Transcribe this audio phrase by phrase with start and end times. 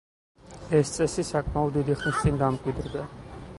[0.77, 3.07] ეს წესი საკმაოდ დიდი ხნის წინ დამკვიდრდა.